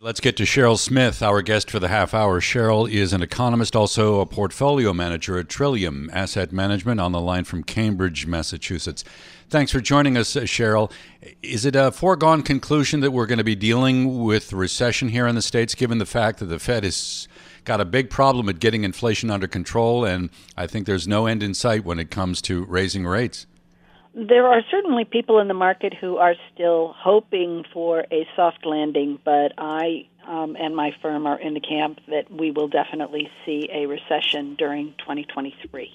Let's 0.00 0.20
get 0.20 0.36
to 0.36 0.44
Cheryl 0.44 0.78
Smith, 0.78 1.24
our 1.24 1.42
guest 1.42 1.68
for 1.68 1.80
the 1.80 1.88
half 1.88 2.14
hour. 2.14 2.40
Cheryl 2.40 2.88
is 2.88 3.12
an 3.12 3.20
economist, 3.20 3.74
also 3.74 4.20
a 4.20 4.26
portfolio 4.26 4.92
manager 4.92 5.36
at 5.40 5.48
Trillium 5.48 6.08
Asset 6.12 6.52
Management 6.52 7.00
on 7.00 7.10
the 7.10 7.20
line 7.20 7.42
from 7.42 7.64
Cambridge, 7.64 8.24
Massachusetts. 8.24 9.02
Thanks 9.48 9.72
for 9.72 9.80
joining 9.80 10.16
us, 10.16 10.36
uh, 10.36 10.42
Cheryl. 10.42 10.92
Is 11.42 11.64
it 11.64 11.74
a 11.74 11.90
foregone 11.90 12.42
conclusion 12.42 13.00
that 13.00 13.10
we're 13.10 13.26
going 13.26 13.38
to 13.38 13.44
be 13.44 13.56
dealing 13.56 14.22
with 14.22 14.52
recession 14.52 15.08
here 15.08 15.26
in 15.26 15.34
the 15.34 15.42
States, 15.42 15.74
given 15.74 15.98
the 15.98 16.06
fact 16.06 16.38
that 16.38 16.46
the 16.46 16.60
Fed 16.60 16.84
has 16.84 17.26
got 17.64 17.80
a 17.80 17.84
big 17.84 18.08
problem 18.08 18.48
at 18.48 18.60
getting 18.60 18.84
inflation 18.84 19.32
under 19.32 19.48
control, 19.48 20.04
and 20.04 20.30
I 20.56 20.68
think 20.68 20.86
there's 20.86 21.08
no 21.08 21.26
end 21.26 21.42
in 21.42 21.54
sight 21.54 21.84
when 21.84 21.98
it 21.98 22.12
comes 22.12 22.40
to 22.42 22.64
raising 22.66 23.04
rates? 23.04 23.48
There 24.14 24.46
are 24.46 24.62
certainly 24.70 25.04
people 25.04 25.38
in 25.38 25.48
the 25.48 25.54
market 25.54 25.94
who 25.94 26.16
are 26.16 26.34
still 26.54 26.94
hoping 26.96 27.64
for 27.72 28.04
a 28.10 28.26
soft 28.34 28.64
landing, 28.64 29.18
but 29.24 29.52
I 29.58 30.06
um, 30.26 30.56
and 30.58 30.76
my 30.76 30.90
firm 31.00 31.26
are 31.26 31.40
in 31.40 31.54
the 31.54 31.60
camp 31.60 32.00
that 32.08 32.30
we 32.30 32.50
will 32.50 32.68
definitely 32.68 33.30
see 33.46 33.68
a 33.72 33.86
recession 33.86 34.56
during 34.56 34.94
2023. 34.98 35.90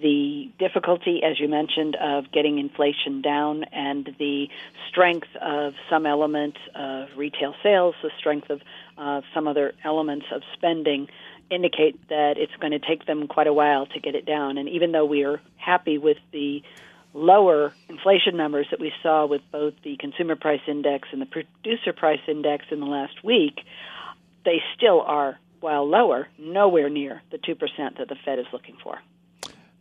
The 0.00 0.50
difficulty, 0.58 1.22
as 1.22 1.38
you 1.38 1.48
mentioned, 1.48 1.96
of 1.96 2.32
getting 2.32 2.58
inflation 2.58 3.22
down 3.22 3.64
and 3.64 4.08
the 4.18 4.48
strength 4.88 5.28
of 5.40 5.74
some 5.88 6.06
elements 6.06 6.58
of 6.74 7.08
retail 7.16 7.54
sales, 7.62 7.94
the 8.02 8.10
strength 8.18 8.50
of 8.50 8.60
uh, 8.96 9.20
some 9.34 9.46
other 9.46 9.72
elements 9.84 10.26
of 10.32 10.42
spending 10.54 11.08
indicate 11.50 12.08
that 12.08 12.34
it's 12.38 12.54
going 12.60 12.72
to 12.72 12.78
take 12.78 13.06
them 13.06 13.26
quite 13.26 13.46
a 13.46 13.52
while 13.52 13.86
to 13.86 14.00
get 14.00 14.14
it 14.14 14.24
down. 14.24 14.58
And 14.58 14.68
even 14.68 14.92
though 14.92 15.04
we 15.04 15.24
are 15.24 15.40
happy 15.56 15.98
with 15.98 16.18
the 16.32 16.62
lower 17.14 17.74
inflation 17.88 18.36
numbers 18.36 18.66
that 18.70 18.80
we 18.80 18.92
saw 19.02 19.26
with 19.26 19.42
both 19.50 19.74
the 19.82 19.96
consumer 19.96 20.36
price 20.36 20.60
index 20.66 21.08
and 21.12 21.20
the 21.20 21.26
producer 21.26 21.92
price 21.92 22.20
index 22.28 22.66
in 22.70 22.80
the 22.80 22.86
last 22.86 23.24
week, 23.24 23.60
they 24.44 24.62
still 24.76 25.00
are, 25.00 25.38
while 25.60 25.88
lower, 25.88 26.28
nowhere 26.38 26.88
near 26.88 27.22
the 27.30 27.38
2% 27.38 27.58
that 27.98 28.08
the 28.08 28.16
Fed 28.24 28.38
is 28.38 28.46
looking 28.52 28.76
for. 28.82 28.98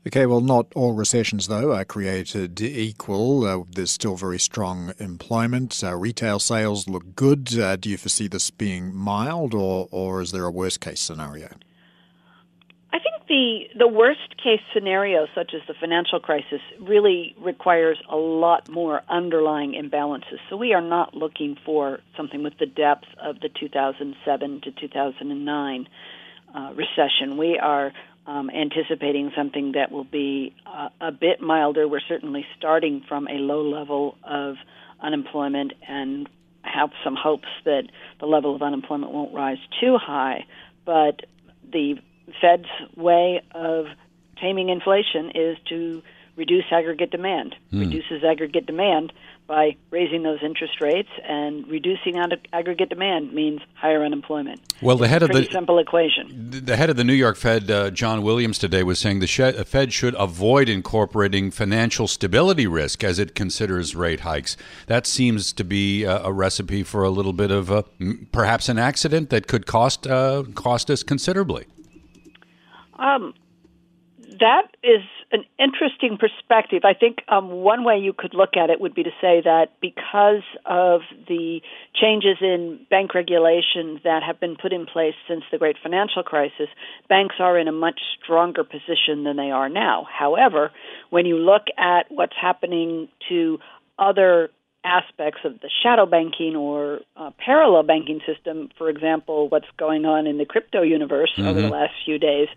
Okay, 0.07 0.25
well, 0.25 0.41
not 0.41 0.67
all 0.75 0.93
recessions, 0.93 1.47
though, 1.49 1.73
are 1.73 1.83
created 1.83 2.59
equal. 2.61 3.45
Uh, 3.45 3.63
there's 3.69 3.91
still 3.91 4.15
very 4.15 4.39
strong 4.39 4.93
employment. 4.97 5.83
Uh, 5.83 5.93
retail 5.95 6.39
sales 6.39 6.87
look 6.87 7.15
good. 7.15 7.59
Uh, 7.59 7.75
do 7.75 7.89
you 7.89 7.97
foresee 7.97 8.27
this 8.27 8.49
being 8.49 8.95
mild, 8.95 9.53
or, 9.53 9.89
or 9.91 10.21
is 10.21 10.31
there 10.31 10.45
a 10.45 10.51
worst 10.51 10.79
case 10.79 11.01
scenario? 11.01 11.49
The 13.29 13.69
the 13.77 13.87
worst 13.87 14.35
case 14.43 14.59
scenario, 14.73 15.27
such 15.33 15.53
as 15.53 15.61
the 15.67 15.75
financial 15.79 16.19
crisis, 16.19 16.59
really 16.81 17.35
requires 17.39 17.97
a 18.09 18.15
lot 18.15 18.67
more 18.67 19.01
underlying 19.07 19.73
imbalances. 19.73 20.39
So 20.49 20.57
we 20.57 20.73
are 20.73 20.81
not 20.81 21.13
looking 21.13 21.55
for 21.63 21.99
something 22.17 22.43
with 22.43 22.57
the 22.59 22.65
depth 22.65 23.05
of 23.21 23.39
the 23.39 23.49
2007 23.49 24.61
to 24.61 24.71
2009 24.71 25.87
uh, 26.53 26.73
recession. 26.73 27.37
We 27.37 27.59
are 27.59 27.93
um, 28.25 28.49
anticipating 28.49 29.31
something 29.37 29.73
that 29.73 29.91
will 29.91 30.03
be 30.03 30.55
uh, 30.65 30.89
a 30.99 31.11
bit 31.11 31.39
milder. 31.39 31.87
We're 31.87 32.01
certainly 32.07 32.45
starting 32.57 33.03
from 33.07 33.27
a 33.27 33.35
low 33.35 33.61
level 33.61 34.17
of 34.23 34.55
unemployment 34.99 35.73
and 35.87 36.27
have 36.63 36.89
some 37.03 37.15
hopes 37.15 37.47
that 37.65 37.83
the 38.19 38.25
level 38.25 38.55
of 38.55 38.61
unemployment 38.61 39.11
won't 39.11 39.33
rise 39.33 39.59
too 39.79 39.97
high, 39.97 40.45
but 40.85 41.21
the 41.71 41.99
Fed's 42.41 42.69
way 42.95 43.41
of 43.53 43.85
taming 44.37 44.69
inflation 44.69 45.31
is 45.35 45.57
to 45.69 46.01
reduce 46.39 46.65
aggregate 46.71 47.11
demand. 47.11 47.55
Hmm. 47.69 47.81
Reduces 47.81 48.23
aggregate 48.23 48.65
demand 48.65 49.11
by 49.45 49.75
raising 49.89 50.21
those 50.21 50.37
interest 50.43 50.79
rates, 50.79 51.09
and 51.27 51.67
reducing 51.67 52.19
aggregate 52.53 52.87
demand 52.87 53.33
means 53.33 53.59
higher 53.73 54.03
unemployment. 54.03 54.61
Well, 54.79 54.95
the 54.95 55.07
head 55.07 55.23
of 55.23 55.29
the 55.29 55.47
simple 55.51 55.79
equation. 55.79 56.51
The 56.51 56.77
head 56.77 56.91
of 56.91 56.97
the 56.97 57.03
New 57.03 57.13
York 57.13 57.35
Fed, 57.35 57.69
uh, 57.69 57.89
John 57.89 58.21
Williams, 58.21 58.59
today 58.59 58.83
was 58.83 58.99
saying 58.99 59.21
the 59.21 59.65
Fed 59.67 59.91
should 59.91 60.13
avoid 60.19 60.69
incorporating 60.69 61.49
financial 61.49 62.07
stability 62.07 62.67
risk 62.67 63.03
as 63.03 63.17
it 63.17 63.33
considers 63.33 63.95
rate 63.95 64.19
hikes. 64.19 64.55
That 64.85 65.07
seems 65.07 65.51
to 65.53 65.63
be 65.63 66.03
a, 66.03 66.25
a 66.25 66.31
recipe 66.31 66.83
for 66.83 67.03
a 67.03 67.09
little 67.09 67.33
bit 67.33 67.49
of 67.49 67.71
a, 67.71 67.85
perhaps 68.31 68.69
an 68.69 68.77
accident 68.77 69.31
that 69.31 69.47
could 69.47 69.65
cost 69.65 70.05
uh, 70.05 70.43
cost 70.53 70.91
us 70.91 71.01
considerably. 71.01 71.65
Um, 72.99 73.33
that 74.39 74.67
is 74.83 75.01
an 75.31 75.43
interesting 75.57 76.17
perspective. 76.17 76.83
I 76.83 76.93
think 76.93 77.19
um, 77.27 77.49
one 77.49 77.83
way 77.83 77.97
you 77.97 78.13
could 78.13 78.33
look 78.33 78.55
at 78.55 78.69
it 78.69 78.79
would 78.79 78.93
be 78.93 79.03
to 79.03 79.11
say 79.21 79.41
that 79.43 79.67
because 79.81 80.43
of 80.65 81.01
the 81.27 81.61
changes 81.99 82.37
in 82.41 82.85
bank 82.89 83.15
regulation 83.15 83.99
that 84.03 84.21
have 84.23 84.39
been 84.39 84.55
put 84.55 84.73
in 84.73 84.85
place 84.85 85.15
since 85.27 85.43
the 85.51 85.57
great 85.57 85.77
financial 85.81 86.23
crisis, 86.23 86.67
banks 87.07 87.35
are 87.39 87.57
in 87.57 87.67
a 87.67 87.71
much 87.71 87.99
stronger 88.21 88.63
position 88.63 89.23
than 89.23 89.37
they 89.37 89.51
are 89.51 89.69
now. 89.69 90.07
However, 90.11 90.71
when 91.09 91.25
you 91.25 91.37
look 91.37 91.63
at 91.77 92.05
what's 92.09 92.35
happening 92.39 93.07
to 93.29 93.59
other 93.97 94.49
aspects 94.83 95.41
of 95.43 95.59
the 95.61 95.69
shadow 95.83 96.05
banking 96.05 96.55
or 96.55 97.01
uh, 97.17 97.31
parallel 97.43 97.83
banking 97.83 98.21
system, 98.25 98.69
for 98.77 98.89
example, 98.89 99.49
what's 99.49 99.67
going 99.77 100.05
on 100.05 100.25
in 100.25 100.37
the 100.37 100.45
crypto 100.45 100.81
universe 100.81 101.31
mm-hmm. 101.37 101.47
over 101.47 101.61
the 101.61 101.67
last 101.67 101.93
few 102.05 102.17
days, 102.17 102.47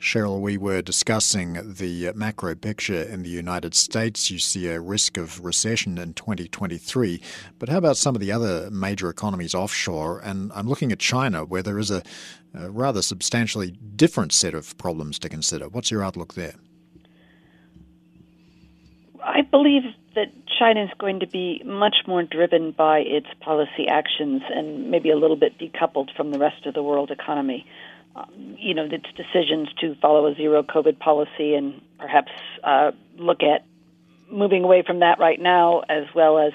Cheryl, 0.00 0.40
we 0.40 0.56
were 0.56 0.80
discussing 0.80 1.74
the 1.74 2.12
macro 2.14 2.54
picture 2.54 3.02
in 3.02 3.24
the 3.24 3.30
United 3.30 3.74
States. 3.74 4.30
You 4.30 4.38
see 4.38 4.68
a 4.68 4.80
risk 4.80 5.16
of 5.16 5.44
recession 5.44 5.98
in 5.98 6.14
2023. 6.14 7.20
But 7.58 7.68
how 7.68 7.78
about 7.78 7.96
some 7.96 8.14
of 8.14 8.20
the 8.20 8.30
other 8.30 8.70
major 8.70 9.10
economies 9.10 9.56
offshore? 9.56 10.20
And 10.20 10.52
I'm 10.54 10.68
looking 10.68 10.92
at 10.92 11.00
China, 11.00 11.44
where 11.44 11.64
there 11.64 11.80
is 11.80 11.90
a, 11.90 12.02
a 12.54 12.70
rather 12.70 13.02
substantially 13.02 13.72
different 13.96 14.32
set 14.32 14.54
of 14.54 14.78
problems 14.78 15.18
to 15.18 15.28
consider. 15.28 15.68
What's 15.68 15.90
your 15.90 16.04
outlook 16.04 16.34
there? 16.34 16.54
I 19.24 19.42
believe 19.42 19.82
that 20.14 20.32
China 20.58 20.84
is 20.84 20.90
going 20.98 21.20
to 21.20 21.26
be 21.26 21.60
much 21.64 21.96
more 22.06 22.22
driven 22.22 22.70
by 22.70 23.00
its 23.00 23.26
policy 23.40 23.88
actions 23.88 24.42
and 24.48 24.92
maybe 24.92 25.10
a 25.10 25.16
little 25.16 25.36
bit 25.36 25.58
decoupled 25.58 26.14
from 26.16 26.30
the 26.30 26.38
rest 26.38 26.66
of 26.66 26.74
the 26.74 26.84
world 26.84 27.10
economy 27.10 27.66
um, 28.16 28.56
you 28.58 28.74
know, 28.74 28.84
its 28.84 29.06
decisions 29.16 29.68
to 29.80 29.94
follow 29.96 30.26
a 30.26 30.34
zero 30.34 30.62
COVID 30.62 30.98
policy 30.98 31.54
and 31.54 31.80
perhaps 31.98 32.32
uh, 32.64 32.92
look 33.16 33.42
at 33.42 33.64
moving 34.30 34.64
away 34.64 34.82
from 34.82 35.00
that 35.00 35.18
right 35.18 35.40
now, 35.40 35.80
as 35.88 36.04
well 36.14 36.38
as 36.38 36.52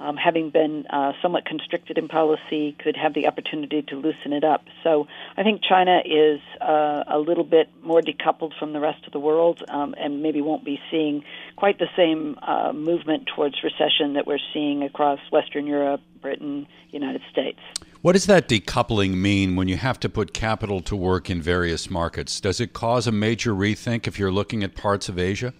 um, 0.00 0.16
having 0.16 0.50
been 0.50 0.86
uh, 0.90 1.12
somewhat 1.22 1.44
constricted 1.44 1.96
in 1.96 2.08
policy, 2.08 2.74
could 2.78 2.96
have 2.96 3.14
the 3.14 3.28
opportunity 3.28 3.82
to 3.82 3.94
loosen 3.94 4.32
it 4.32 4.42
up. 4.42 4.64
So 4.82 5.06
I 5.36 5.44
think 5.44 5.62
China 5.62 6.00
is 6.04 6.40
uh, 6.60 7.04
a 7.06 7.18
little 7.18 7.44
bit 7.44 7.68
more 7.82 8.00
decoupled 8.00 8.58
from 8.58 8.72
the 8.72 8.80
rest 8.80 9.06
of 9.06 9.12
the 9.12 9.20
world 9.20 9.62
um, 9.68 9.94
and 9.96 10.22
maybe 10.22 10.40
won't 10.40 10.64
be 10.64 10.80
seeing 10.90 11.24
quite 11.56 11.78
the 11.78 11.88
same 11.96 12.36
uh, 12.42 12.72
movement 12.72 13.28
towards 13.34 13.62
recession 13.62 14.14
that 14.14 14.26
we're 14.26 14.40
seeing 14.52 14.82
across 14.82 15.20
Western 15.30 15.66
Europe, 15.66 16.00
Britain, 16.22 16.66
United 16.90 17.20
States. 17.30 17.58
What 18.00 18.12
does 18.12 18.26
that 18.26 18.48
decoupling 18.48 19.14
mean 19.14 19.56
when 19.56 19.68
you 19.68 19.76
have 19.76 20.00
to 20.00 20.08
put 20.08 20.32
capital 20.32 20.80
to 20.82 20.96
work 20.96 21.28
in 21.28 21.42
various 21.42 21.90
markets? 21.90 22.40
Does 22.40 22.60
it 22.60 22.72
cause 22.72 23.06
a 23.06 23.12
major 23.12 23.52
rethink 23.52 24.06
if 24.06 24.18
you're 24.18 24.32
looking 24.32 24.64
at 24.64 24.74
parts 24.74 25.08
of 25.08 25.18
Asia? 25.18 25.52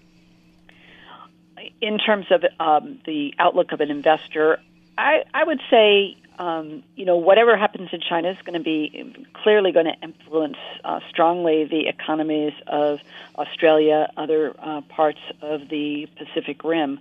In 1.81 1.99
terms 1.99 2.27
of 2.31 2.45
um, 2.59 3.01
the 3.07 3.35
outlook 3.39 3.73
of 3.73 3.81
an 3.81 3.91
investor, 3.91 4.59
I, 4.97 5.25
I 5.35 5.45
would 5.45 5.61
say 5.71 6.17
um, 6.39 6.83
you 6.97 7.05
know, 7.05 7.17
whatever 7.17 7.57
happens 7.57 7.91
in 7.93 8.01
China 8.01 8.31
is 8.31 8.39
going 8.45 8.59
to 8.59 8.65
be 8.65 9.27
clearly 9.43 9.73
going 9.73 9.87
to 9.87 9.95
influence 10.03 10.57
uh, 10.85 11.01
strongly 11.09 11.65
the 11.65 11.87
economies 11.89 12.53
of 12.67 13.01
Australia, 13.37 14.11
other 14.17 14.55
uh, 14.59 14.81
parts 14.83 15.21
of 15.41 15.69
the 15.69 16.09
Pacific 16.17 16.65
Rim. 16.65 17.01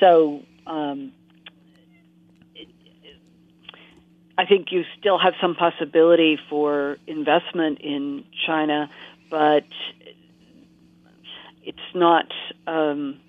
So, 0.00 0.42
um, 0.66 1.12
I 4.40 4.46
think 4.46 4.72
you 4.72 4.84
still 4.98 5.18
have 5.18 5.34
some 5.38 5.54
possibility 5.54 6.38
for 6.48 6.96
investment 7.06 7.80
in 7.80 8.24
China, 8.46 8.88
but 9.28 9.66
it's 11.62 11.78
not. 11.94 12.32
Um, 12.66 13.20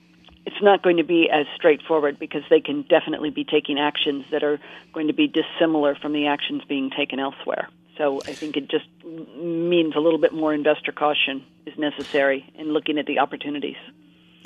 it's 0.45 0.61
not 0.61 0.81
going 0.81 0.97
to 0.97 1.03
be 1.03 1.29
as 1.29 1.47
straightforward 1.53 2.17
because 2.17 2.43
they 2.49 2.61
can 2.61 2.83
definitely 2.83 3.29
be 3.29 3.43
taking 3.43 3.77
actions 3.77 4.23
that 4.31 4.41
are 4.41 4.61
going 4.93 5.07
to 5.07 5.13
be 5.13 5.27
dissimilar 5.27 5.95
from 5.95 6.13
the 6.13 6.27
actions 6.27 6.63
being 6.67 6.89
taken 6.89 7.19
elsewhere. 7.19 7.67
So 7.97 8.21
I 8.25 8.33
think 8.33 8.55
it 8.55 8.69
just 8.69 8.87
means 9.03 9.95
a 9.97 9.99
little 9.99 10.17
bit 10.17 10.33
more 10.33 10.53
investor 10.53 10.93
caution 10.93 11.43
is 11.65 11.77
necessary 11.77 12.49
in 12.55 12.71
looking 12.71 12.97
at 12.97 13.05
the 13.05 13.19
opportunities. 13.19 13.75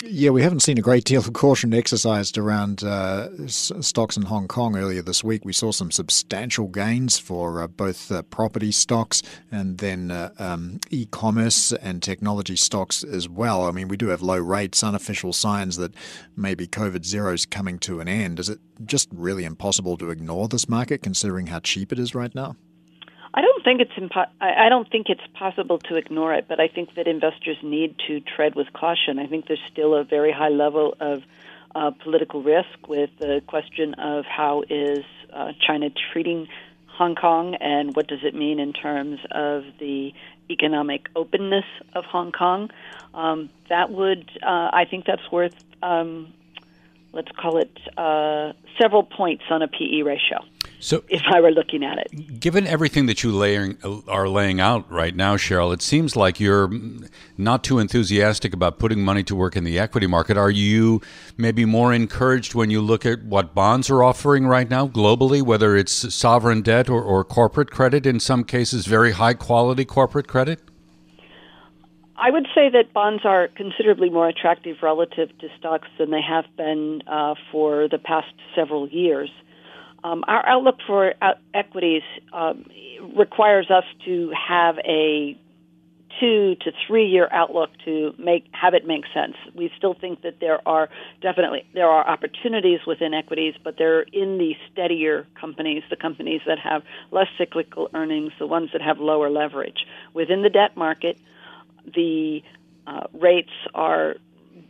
Yeah, 0.02 0.28
we 0.30 0.42
haven't 0.42 0.60
seen 0.60 0.76
a 0.76 0.82
great 0.82 1.04
deal 1.04 1.20
of 1.20 1.32
caution 1.32 1.72
exercised 1.72 2.36
around 2.36 2.84
uh, 2.84 3.28
stocks 3.48 4.16
in 4.16 4.24
Hong 4.24 4.46
Kong 4.46 4.76
earlier 4.76 5.00
this 5.00 5.24
week. 5.24 5.44
We 5.44 5.54
saw 5.54 5.72
some 5.72 5.90
substantial 5.90 6.68
gains 6.68 7.18
for 7.18 7.62
uh, 7.62 7.66
both 7.66 8.12
uh, 8.12 8.20
property 8.22 8.72
stocks 8.72 9.22
and 9.50 9.78
then 9.78 10.10
uh, 10.10 10.30
um, 10.38 10.80
e 10.90 11.06
commerce 11.06 11.72
and 11.72 12.02
technology 12.02 12.56
stocks 12.56 13.04
as 13.04 13.26
well. 13.26 13.64
I 13.64 13.70
mean, 13.70 13.88
we 13.88 13.96
do 13.96 14.08
have 14.08 14.20
low 14.20 14.38
rates, 14.38 14.84
unofficial 14.84 15.32
signs 15.32 15.76
that 15.78 15.94
maybe 16.36 16.66
COVID 16.66 17.06
zero 17.06 17.32
is 17.32 17.46
coming 17.46 17.78
to 17.80 18.00
an 18.00 18.06
end. 18.06 18.38
Is 18.38 18.50
it 18.50 18.58
just 18.84 19.08
really 19.10 19.46
impossible 19.46 19.96
to 19.96 20.10
ignore 20.10 20.46
this 20.46 20.68
market 20.68 21.02
considering 21.02 21.46
how 21.46 21.60
cheap 21.60 21.90
it 21.90 21.98
is 21.98 22.14
right 22.14 22.34
now? 22.34 22.56
I 23.36 23.42
don't 23.42 23.62
think 23.62 23.82
it's 23.82 23.92
impo- 23.92 24.30
I 24.40 24.70
don't 24.70 24.90
think 24.90 25.10
it's 25.10 25.26
possible 25.34 25.78
to 25.90 25.96
ignore 25.96 26.32
it, 26.32 26.46
but 26.48 26.58
I 26.58 26.68
think 26.68 26.94
that 26.94 27.06
investors 27.06 27.58
need 27.62 27.94
to 28.06 28.20
tread 28.20 28.54
with 28.54 28.72
caution. 28.72 29.18
I 29.18 29.26
think 29.26 29.46
there's 29.46 29.60
still 29.70 29.94
a 29.94 30.04
very 30.04 30.32
high 30.32 30.48
level 30.48 30.96
of 31.00 31.22
uh, 31.74 31.90
political 32.02 32.42
risk 32.42 32.88
with 32.88 33.10
the 33.18 33.42
question 33.46 33.92
of 33.94 34.24
how 34.24 34.64
is 34.70 35.04
uh, 35.34 35.52
China 35.60 35.90
treating 36.12 36.48
Hong 36.86 37.14
Kong 37.14 37.54
and 37.56 37.94
what 37.94 38.06
does 38.06 38.20
it 38.24 38.34
mean 38.34 38.58
in 38.58 38.72
terms 38.72 39.20
of 39.30 39.64
the 39.78 40.14
economic 40.48 41.08
openness 41.14 41.66
of 41.94 42.04
Hong 42.06 42.32
Kong. 42.32 42.70
Um, 43.12 43.50
that 43.68 43.90
would, 43.90 44.30
uh, 44.42 44.70
I 44.72 44.86
think, 44.90 45.04
that's 45.04 45.30
worth. 45.30 45.54
Um, 45.82 46.32
let's 47.16 47.32
call 47.40 47.56
it 47.56 47.76
uh, 47.96 48.52
several 48.80 49.02
points 49.02 49.44
on 49.50 49.62
a 49.62 49.68
PE 49.68 50.02
ratio. 50.02 50.44
So, 50.78 51.02
if 51.08 51.22
I 51.26 51.40
were 51.40 51.50
looking 51.50 51.82
at 51.82 51.98
it, 51.98 52.38
given 52.38 52.66
everything 52.66 53.06
that 53.06 53.22
you 53.22 53.32
laying, 53.32 53.78
are 54.06 54.28
laying 54.28 54.60
out 54.60 54.88
right 54.92 55.16
now, 55.16 55.36
Cheryl, 55.36 55.72
it 55.72 55.80
seems 55.80 56.16
like 56.16 56.38
you're 56.38 56.70
not 57.38 57.64
too 57.64 57.78
enthusiastic 57.78 58.52
about 58.52 58.78
putting 58.78 59.02
money 59.02 59.22
to 59.24 59.34
work 59.34 59.56
in 59.56 59.64
the 59.64 59.78
equity 59.78 60.06
market. 60.06 60.36
Are 60.36 60.50
you 60.50 61.00
maybe 61.38 61.64
more 61.64 61.94
encouraged 61.94 62.54
when 62.54 62.70
you 62.70 62.82
look 62.82 63.06
at 63.06 63.24
what 63.24 63.54
bonds 63.54 63.88
are 63.88 64.04
offering 64.04 64.46
right 64.46 64.68
now 64.68 64.86
globally, 64.86 65.42
whether 65.42 65.74
it's 65.76 66.14
sovereign 66.14 66.60
debt 66.60 66.90
or, 66.90 67.02
or 67.02 67.24
corporate 67.24 67.70
credit? 67.70 68.04
In 68.04 68.20
some 68.20 68.44
cases, 68.44 68.84
very 68.84 69.12
high 69.12 69.34
quality 69.34 69.86
corporate 69.86 70.28
credit. 70.28 70.60
I 72.18 72.30
would 72.30 72.46
say 72.54 72.70
that 72.70 72.92
bonds 72.92 73.24
are 73.24 73.48
considerably 73.48 74.08
more 74.08 74.28
attractive 74.28 74.78
relative 74.82 75.36
to 75.38 75.48
stocks 75.58 75.88
than 75.98 76.10
they 76.10 76.22
have 76.22 76.44
been 76.56 77.02
uh, 77.06 77.34
for 77.52 77.88
the 77.88 77.98
past 77.98 78.32
several 78.54 78.88
years. 78.88 79.30
Um, 80.02 80.24
our 80.26 80.46
outlook 80.46 80.76
for 80.86 81.14
uh, 81.20 81.34
equities 81.52 82.02
um, 82.32 82.64
requires 83.16 83.70
us 83.70 83.84
to 84.04 84.32
have 84.48 84.78
a 84.78 85.38
two 86.20 86.54
to 86.62 86.72
three 86.86 87.06
year 87.06 87.28
outlook 87.30 87.70
to 87.84 88.14
make 88.18 88.46
have 88.52 88.72
it 88.72 88.86
make 88.86 89.04
sense. 89.12 89.34
We 89.54 89.70
still 89.76 89.94
think 89.94 90.22
that 90.22 90.40
there 90.40 90.66
are 90.66 90.88
definitely 91.20 91.64
there 91.74 91.88
are 91.88 92.06
opportunities 92.08 92.80
within 92.86 93.12
equities, 93.12 93.54
but 93.62 93.76
they're 93.76 94.02
in 94.02 94.38
the 94.38 94.54
steadier 94.72 95.26
companies, 95.38 95.82
the 95.90 95.96
companies 95.96 96.40
that 96.46 96.58
have 96.58 96.82
less 97.10 97.28
cyclical 97.36 97.90
earnings, 97.92 98.32
the 98.38 98.46
ones 98.46 98.70
that 98.72 98.80
have 98.80 98.98
lower 98.98 99.28
leverage. 99.28 99.84
Within 100.14 100.42
the 100.42 100.50
debt 100.50 100.76
market, 100.76 101.18
the 101.94 102.42
uh, 102.86 103.06
rates 103.12 103.50
are 103.74 104.16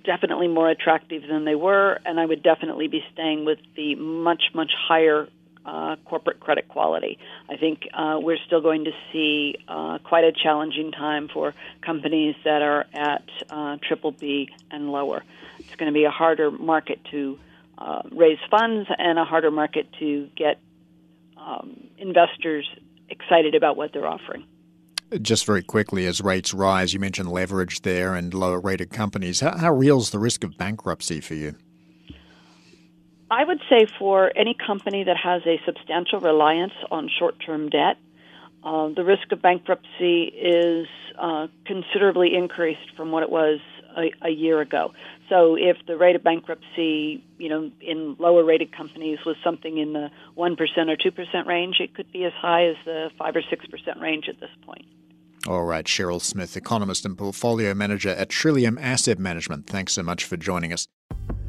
definitely 0.04 0.48
more 0.48 0.70
attractive 0.70 1.22
than 1.28 1.44
they 1.44 1.54
were, 1.54 1.98
and 2.04 2.18
I 2.18 2.26
would 2.26 2.42
definitely 2.42 2.88
be 2.88 3.04
staying 3.12 3.44
with 3.44 3.58
the 3.76 3.94
much, 3.96 4.44
much 4.54 4.72
higher 4.88 5.28
uh, 5.66 5.96
corporate 6.04 6.38
credit 6.38 6.68
quality. 6.68 7.18
I 7.50 7.56
think 7.56 7.88
uh, 7.92 8.18
we're 8.22 8.38
still 8.46 8.60
going 8.60 8.84
to 8.84 8.92
see 9.12 9.56
uh, 9.66 9.98
quite 9.98 10.24
a 10.24 10.32
challenging 10.32 10.92
time 10.92 11.28
for 11.28 11.54
companies 11.82 12.36
that 12.44 12.62
are 12.62 12.86
at 12.94 13.28
uh, 13.50 13.76
triple 13.82 14.12
B 14.12 14.48
and 14.70 14.92
lower. 14.92 15.24
It's 15.58 15.74
going 15.74 15.92
to 15.92 15.94
be 15.94 16.04
a 16.04 16.10
harder 16.10 16.50
market 16.50 17.00
to 17.10 17.38
uh, 17.78 18.02
raise 18.12 18.38
funds 18.48 18.88
and 18.96 19.18
a 19.18 19.24
harder 19.24 19.50
market 19.50 19.88
to 19.98 20.28
get 20.36 20.60
um, 21.36 21.88
investors 21.98 22.66
excited 23.08 23.54
about 23.54 23.76
what 23.76 23.92
they're 23.92 24.06
offering. 24.06 24.44
Just 25.22 25.46
very 25.46 25.62
quickly, 25.62 26.06
as 26.06 26.20
rates 26.20 26.52
rise, 26.52 26.92
you 26.92 26.98
mentioned 26.98 27.30
leverage 27.30 27.82
there 27.82 28.14
and 28.14 28.34
lower 28.34 28.58
rated 28.58 28.90
companies. 28.90 29.40
How, 29.40 29.56
how 29.56 29.72
real 29.72 29.98
is 29.98 30.10
the 30.10 30.18
risk 30.18 30.42
of 30.42 30.58
bankruptcy 30.58 31.20
for 31.20 31.34
you? 31.34 31.54
I 33.30 33.44
would 33.44 33.60
say 33.68 33.86
for 33.98 34.32
any 34.36 34.54
company 34.54 35.04
that 35.04 35.16
has 35.16 35.42
a 35.46 35.60
substantial 35.64 36.20
reliance 36.20 36.72
on 36.90 37.08
short 37.18 37.36
term 37.44 37.68
debt, 37.68 37.98
uh, 38.66 38.88
the 38.88 39.04
risk 39.04 39.30
of 39.30 39.40
bankruptcy 39.40 40.24
is 40.24 40.88
uh, 41.16 41.46
considerably 41.66 42.34
increased 42.34 42.90
from 42.96 43.12
what 43.12 43.22
it 43.22 43.30
was 43.30 43.60
a, 43.96 44.10
a, 44.26 44.30
year 44.30 44.60
ago. 44.60 44.92
So 45.28 45.54
if 45.54 45.76
the 45.86 45.96
rate 45.96 46.16
of 46.16 46.24
bankruptcy, 46.24 47.24
you 47.38 47.48
know, 47.48 47.70
in 47.80 48.16
lower 48.18 48.44
rated 48.44 48.76
companies 48.76 49.20
was 49.24 49.36
something 49.44 49.78
in 49.78 49.92
the 49.92 50.10
1% 50.36 50.58
or 50.58 50.96
2% 50.96 51.46
range, 51.46 51.76
it 51.78 51.94
could 51.94 52.10
be 52.12 52.24
as 52.24 52.32
high 52.32 52.66
as 52.66 52.76
the 52.84 53.10
5 53.16 53.36
or 53.36 53.42
6% 53.42 54.00
range 54.00 54.28
at 54.28 54.40
this 54.40 54.50
point. 54.64 54.84
All 55.46 55.62
right, 55.62 55.84
Cheryl 55.84 56.20
Smith, 56.20 56.56
economist 56.56 57.04
and 57.04 57.16
portfolio 57.16 57.72
manager 57.72 58.10
at 58.10 58.30
Trillium 58.30 58.78
Asset 58.78 59.20
Management. 59.20 59.68
Thanks 59.68 59.92
so 59.92 60.02
much 60.02 60.24
for 60.24 60.36
joining 60.36 60.72
us. 60.72 60.88